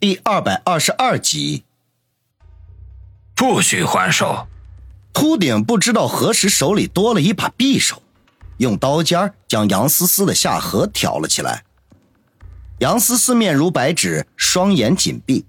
[0.00, 1.64] 第二百二十二集，
[3.34, 4.46] 不许还手！
[5.12, 8.00] 秃顶不知道何时手里多了一把匕首，
[8.58, 11.64] 用刀尖将杨思思的下颌挑了起来。
[12.78, 15.44] 杨思思面如白纸，双眼紧闭，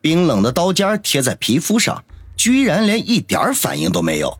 [0.00, 2.04] 冰冷的刀尖贴在皮肤上，
[2.36, 4.38] 居然连一点反应都没有。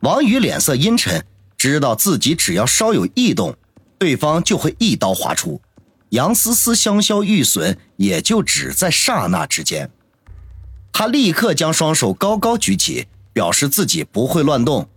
[0.00, 1.22] 王宇脸色阴沉，
[1.58, 3.54] 知道自己只要稍有异动，
[3.98, 5.60] 对方就会一刀划出。
[6.14, 9.90] 杨思思香消玉损，也就只在刹那之间。
[10.92, 14.88] 他立刻将双手高高举起，表示自己不会乱动。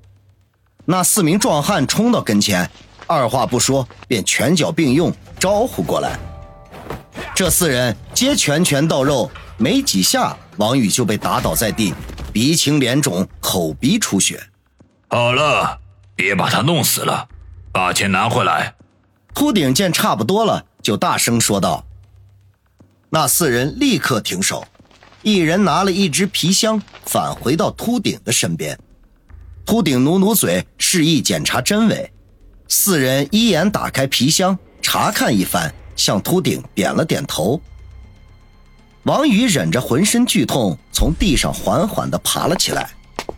[0.85, 2.69] 那四名壮汉冲到跟前，
[3.07, 6.19] 二话不说便拳脚并用招呼过来。
[7.33, 11.95] 这四人皆拳拳到肉，没几下，王宇就被打倒在地，
[12.31, 14.39] 鼻青脸肿，口鼻出血。
[15.07, 15.79] 好了，
[16.15, 17.27] 别把他弄死了，
[17.71, 18.75] 把钱拿回来。
[19.33, 20.63] 秃顶见差不多了。
[20.87, 21.85] 就大声说道
[23.11, 24.65] ：“那四人立刻停手，
[25.21, 28.79] 一人拿了一只皮箱，返回到秃顶的身边。
[29.65, 32.09] 秃顶努努嘴，示意检查真伪。
[32.69, 37.59] 四人一眼打开皮箱，查看一番，向秃顶点了点头。
[39.03, 42.89] 王宇忍着浑身剧痛，从地上缓缓地爬了起来，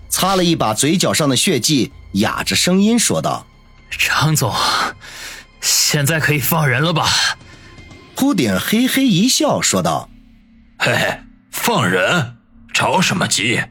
[0.08, 3.44] 擦了一把嘴角上的血迹，哑着声音说道
[3.90, 4.54] ：‘张总。’”
[5.92, 7.10] 现在可以放人了吧？
[8.16, 10.08] 秃顶嘿嘿一笑，说道
[10.78, 12.38] ：“嘿嘿，放人？
[12.72, 13.64] 着什么急？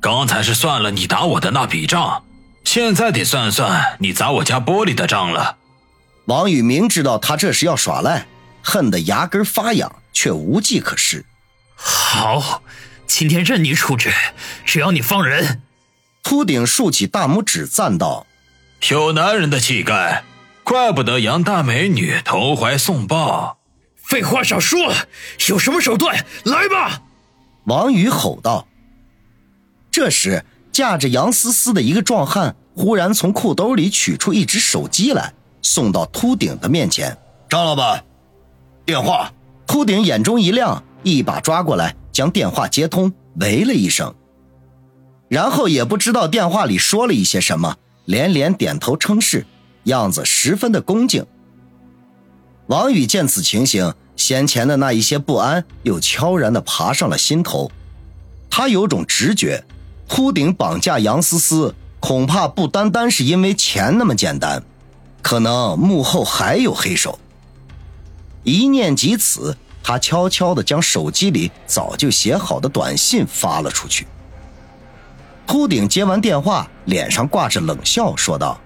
[0.00, 2.24] 刚才是算了你打我的那笔账，
[2.64, 5.58] 现在得算算你砸我家玻璃的账了。”
[6.24, 8.26] 王宇明知道他这是要耍赖，
[8.62, 11.26] 恨得牙根发痒，却无计可施。
[11.76, 12.62] 好，
[13.06, 14.10] 今天任你处置，
[14.64, 15.60] 只要你放人。
[16.22, 18.26] 秃顶竖起大拇指，赞道
[18.88, 20.24] ：“有男人的气概。”
[20.68, 23.56] 怪不得杨大美女投怀送抱。
[23.94, 24.92] 废话少说，
[25.48, 27.00] 有什么手段来吧！
[27.64, 28.68] 王宇吼道。
[29.90, 35.32] 这时，架着杨思思的一个壮汉忽然从裤兜里取出一只手机来，
[35.62, 37.16] 送到秃顶的面前。
[37.48, 38.04] 张老板，
[38.84, 39.32] 电话。
[39.66, 43.10] 秃顶眼中一亮，一把抓过来，将电话接通，
[43.40, 44.14] 喂了一声，
[45.30, 49.46] 然后也不知道电话里说了一些什么，连连点头称是。
[49.84, 51.24] 样子十分的恭敬。
[52.66, 57.70] 王宇见此情形，先前的那一些不安又悄然的爬上了心头。
[58.50, 59.64] 他有种直觉，
[60.08, 64.62] 秃顶绑架杨思思，恐怕不单单是因为钱那么简单，
[65.22, 67.18] 可能幕后还有黑手。
[68.44, 74.06] 一念及此，他悄悄的将手机里早就写好的短信发了出去。
[75.46, 78.60] 秃顶接完电话，脸上挂着冷笑，说道。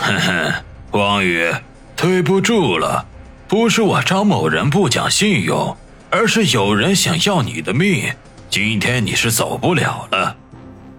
[0.00, 0.52] 哼哼，
[0.92, 1.52] 王宇，
[1.94, 3.04] 对不住了，
[3.46, 5.76] 不是我张某人不讲信用，
[6.08, 8.10] 而是有人想要你的命，
[8.48, 10.34] 今天你是走不了了。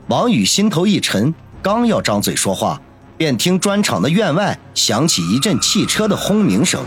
[0.06, 2.79] 王宇心头一沉，刚要张嘴说话，
[3.17, 6.83] 便听砖厂的院外响起一阵汽车的轰鸣声，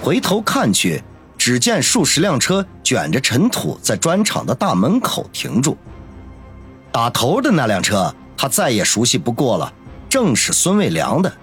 [0.00, 1.02] 回头看去，
[1.36, 5.76] 只见数十辆车卷着尘土在砖厂的大门口停住。
[6.92, 9.72] 打头的那辆车，他再也熟悉不过了。
[10.14, 11.36] 正是孙卫良的，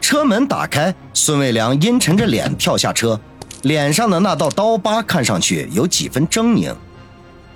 [0.00, 3.20] 车门打开，孙卫良阴沉着脸跳下车，
[3.62, 6.72] 脸上的那道刀疤看上去有几分狰狞。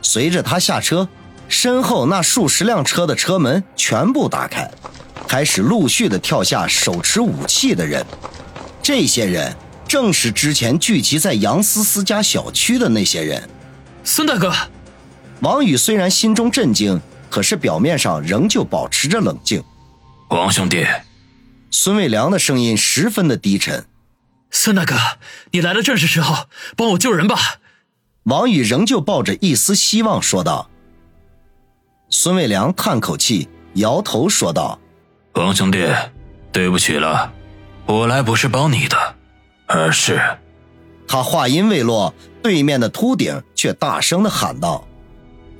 [0.02, 1.08] 随着他下车，
[1.48, 4.68] 身后那数十辆车的车门全部打开，
[5.28, 8.04] 开始陆续的跳下手持武器的人。
[8.82, 9.54] 这些人
[9.86, 13.40] 正是之前聚集在杨思思家小区的那些人。
[14.02, 14.52] 孙大哥，
[15.42, 17.00] 王宇虽然心中震惊，
[17.30, 19.62] 可是表面上仍旧保持着冷静。
[20.28, 20.84] 王兄弟，
[21.70, 23.86] 孙卫良的声音十分的低沉。
[24.50, 24.96] 孙大哥，
[25.52, 27.36] 你来的正是时候，帮我救人吧。
[28.24, 30.68] 王宇仍旧抱着一丝希望说道。
[32.10, 34.80] 孙卫良叹口气，摇头说道
[35.34, 35.86] ：“王兄弟，
[36.50, 37.32] 对不起了，
[37.86, 39.14] 我来不是帮你的，
[39.66, 40.20] 而是……”
[41.06, 44.88] 他话音未落，对面的秃顶却大声的喊道：“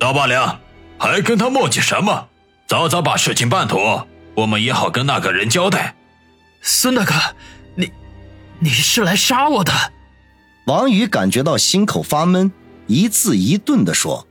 [0.01, 0.59] 老八两，
[0.99, 2.27] 还跟他磨叽什么？
[2.67, 4.05] 早早把事情办妥！”
[4.37, 5.95] 我们也好跟那个人交代。
[6.61, 7.13] 孙大哥，
[7.73, 7.91] 你，
[8.59, 9.73] 你是来杀我的？
[10.67, 12.51] 王宇感觉到心口发闷，
[12.85, 14.27] 一字一顿的说。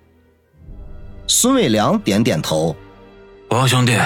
[1.26, 2.76] 孙伟良点点头。
[3.48, 3.98] 王兄弟，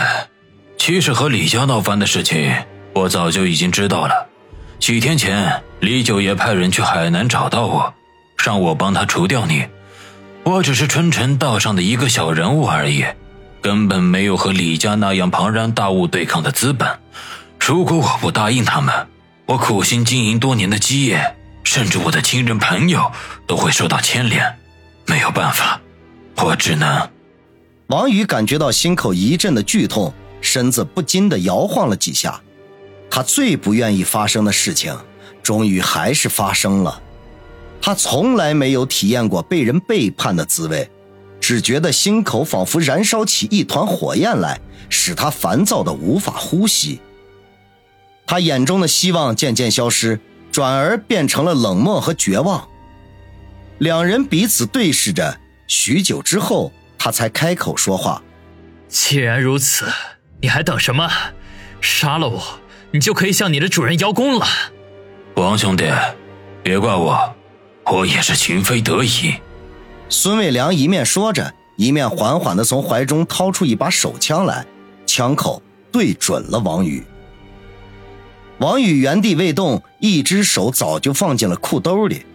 [0.79, 2.51] 其实和李家闹翻的事情，
[2.95, 4.27] 我早就已经知道了。
[4.79, 7.93] 几天前，李九爷派人去海南找到我，
[8.39, 9.67] 让我帮他除掉你。
[10.45, 13.05] 我只是春城道上的一个小人物而已。
[13.61, 16.89] 根本没有和李家那样庞然大物对抗的资本。
[17.59, 19.07] 如果我不答应他们，
[19.47, 23.13] 我苦心经营多年的基业甚至我的亲人朋友
[23.47, 24.57] 都会受到牵连。
[25.07, 25.81] 没有办法，
[26.37, 27.09] 我只能……
[27.89, 32.41] 王宇感觉到心口一阵的剧痛，身子不禁的摇晃了几下。
[33.11, 34.97] 他最不愿意发生的事情，
[35.43, 37.03] 终于还是发生了。
[37.83, 40.89] 他从来没有体验过被人背叛的滋味，
[41.51, 47.01] 只觉得心口仿佛燃烧起一团火焰来，使他烦躁的无法呼吸。
[48.25, 50.21] 他眼中的希望渐渐消失，
[50.53, 52.69] 转而变成了冷漠和绝望。
[53.79, 58.23] 两人彼此对视着，许久之后，他才开口说话
[58.87, 59.87] ：“既然如此，
[60.41, 61.11] 你还等什么？
[61.81, 62.61] 杀了我，
[62.93, 64.47] 你就可以向你的主人邀功了。”
[65.35, 65.91] 王兄弟，
[66.63, 67.35] 别怪我。
[67.87, 69.35] 我也是情非得已。
[70.13, 74.67] 孙卫良一面说着，一面缓缓地从怀中掏出一把手枪来，
[75.07, 75.63] 枪口
[75.93, 77.05] 对准了王宇。
[78.59, 82.27] 王宇原地未动，一只手早就放进了裤兜里。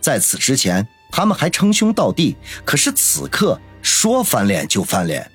[0.00, 5.30] 在此之前，他们还称兄道弟，可是此刻说翻脸就翻脸。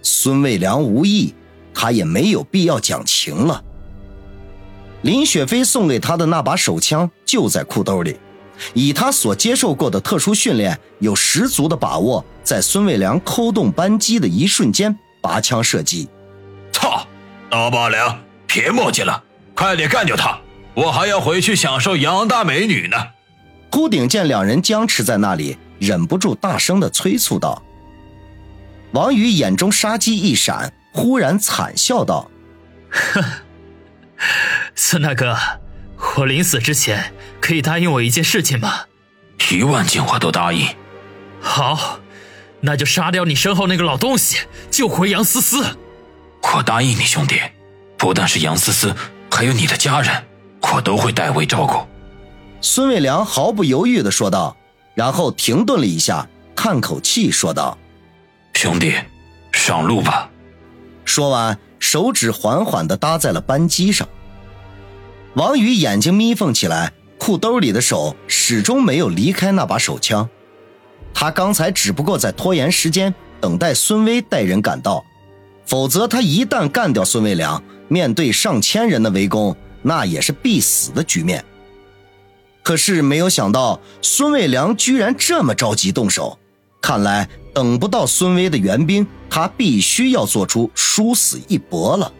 [0.00, 1.34] 孙卫良无意，
[1.74, 3.62] 他也没有必要讲情了。
[5.02, 8.16] 林雪飞送给他的那把手枪就在裤兜里。
[8.74, 16.08] 以他所接受过的特殊训练，有十足的把握，在孙卫良扣动扳机的一瞬间拔枪射击。
[16.72, 17.06] 操！
[17.48, 19.22] 刀疤良，别墨迹了，
[19.54, 20.38] 快点干掉他！
[20.74, 22.96] 我还要回去享受杨大美女呢。
[23.70, 27.62] 秃顶见两人僵持在那里，忍不住大声的催促道。
[28.92, 32.30] 王宇眼中杀机一闪，忽然惨笑道
[32.90, 33.22] ：“哼，
[34.74, 35.36] 孙大哥。”
[36.18, 38.86] 我临死之前可以答应我一件事情吗？
[39.50, 40.66] 一万件我都答应。
[41.40, 42.00] 好，
[42.60, 44.38] 那就杀掉你身后那个老东西，
[44.70, 45.78] 救回杨思思。
[46.54, 47.40] 我答应你，兄弟，
[47.96, 48.94] 不但是杨思思，
[49.30, 50.24] 还有你的家人，
[50.60, 51.86] 我都会代为照顾。
[52.60, 54.56] 孙伟良毫不犹豫的说道，
[54.94, 57.76] 然后停顿了一下，叹口气说道
[58.54, 58.94] ：“兄弟，
[59.52, 60.30] 上路吧。”
[61.04, 64.08] 说完，手指缓缓的搭在了扳机上。
[65.34, 66.92] 王宇眼睛眯缝起来，
[67.26, 70.28] 裤兜里的手始终没有离开那把手枪。
[71.12, 75.04] 他刚才只不过在拖延时间，等待孙威带人赶到。
[75.66, 81.44] 否则，他一旦干掉孙卫良，面对上千人的围攻，那也是必死的局面。
[82.62, 86.38] 可是没有想到，孙卫良居然这么着急动手。
[86.80, 92.12] 看来等不到孙威的援兵，他必须要做出殊死一搏了。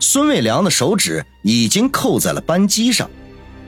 [0.00, 3.10] 孙卫良的手指已经扣在了扳机上，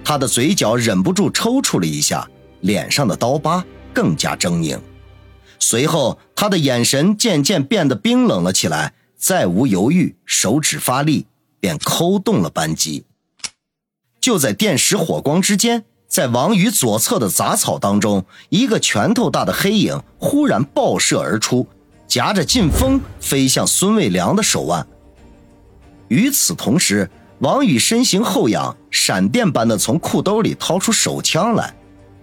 [0.08, 2.30] 他的嘴角忍不住抽搐了一下，
[2.60, 4.78] 脸上的刀疤更加狰狞。
[5.58, 11.26] 随后，他的眼神渐渐变得冰冷了起来，再无犹豫，手指发力，
[11.58, 13.04] 便扣动了扳机。
[14.20, 21.66] 就在电石火光之间，在王宇左侧的杂草当中，一个拳头大的黑影忽然爆射而出，
[22.06, 24.86] 夹着劲风飞向孙卫良的手腕。
[26.06, 27.10] 与此同时，
[27.40, 31.74] 王宇身形后仰，闪电般的从裤兜里掏出手枪来，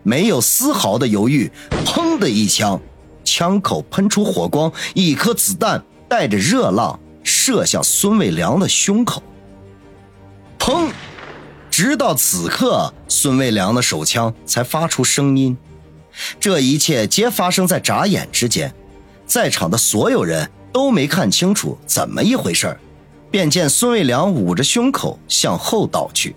[0.02, 1.52] 没有丝毫的犹豫，
[1.86, 2.82] 砰的一枪，
[3.24, 9.22] 枪口喷出火光，一颗子弹带着热浪射向孙卫良的胸口。
[10.58, 10.90] 砰！
[11.70, 15.56] 直到此刻，孙卫良的手枪才发出声音。
[16.40, 18.74] 这一切皆发生在眨眼之间，
[19.26, 22.80] 在场的所有人都没看清楚怎么一回事儿。
[23.34, 26.36] 便见孙卫良捂着胸口向后倒去，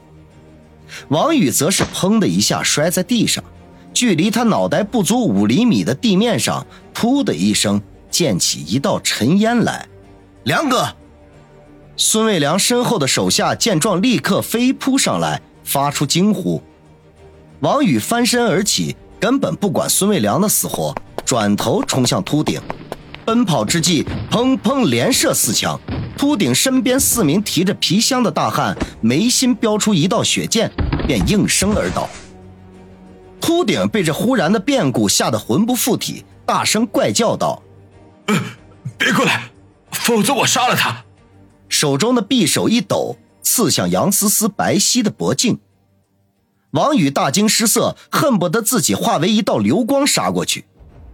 [1.09, 3.45] 王宇则是砰的一下摔在地上，
[3.93, 7.79] 距离他脑袋不足五厘米的地面上，噗的一声
[8.11, 9.87] 溅起一道尘烟来。
[10.45, 10.89] 梁哥，
[11.99, 16.63] 孙卫良身后的手下见状，立刻飞扑上来，发出惊呼。
[17.61, 20.95] 王宇翻身而起，根本不管孙卫良的死活，
[21.27, 22.59] 转头冲向秃顶。
[23.27, 25.79] 奔跑之际，砰砰连射四枪。
[26.17, 30.71] 秃顶身边四名提着皮箱的大汉眉心飙出一道血剑，
[31.07, 32.09] 便应声而倒。
[33.41, 37.63] 秃顶被这忽然的变故吓得魂不附体，大声怪叫道
[38.99, 39.51] ：“别过来，
[39.93, 41.05] 否则我杀了他！”
[41.69, 45.59] 手中的匕首一抖，刺向杨思思白皙的脖颈。
[46.71, 50.65] 王宇大惊失色，恨不得自己化为一道流光杀过去。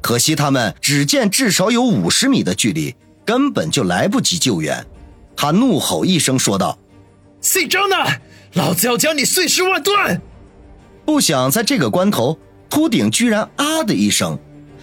[0.00, 2.94] 可惜他们只见至少有五十米的距离，
[3.24, 4.84] 根本就来不及救援。
[5.36, 6.78] 他怒吼一声说道
[7.40, 7.96] ：“姓张的，
[8.54, 10.20] 老子要将你碎尸万段！”
[11.04, 12.38] 不想在这个关头，
[12.70, 14.38] 秃顶居然啊的一声，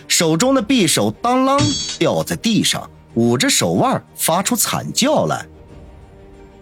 [0.07, 5.45] 手中的匕首当啷掉在地上，捂着手腕发出惨叫来。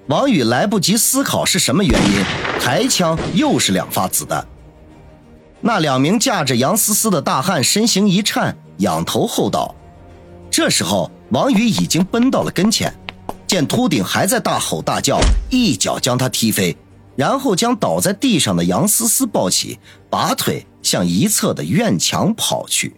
[0.08, 2.24] 王宇来不及思考是什么原因，
[2.62, 4.48] 抬枪又是两发子弹。
[5.60, 9.75] 那两名架着杨思思的大汉身形一颤，仰头后倒。
[10.51, 12.94] 这时候，王宇已经奔到了跟前，
[13.47, 16.75] 见秃顶还在大吼大叫，一脚将他踢飞，
[17.15, 22.97] 然后将倒在地上的杨思思抱起，拔腿向一侧的院墙跑去。